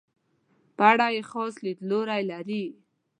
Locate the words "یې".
1.15-1.21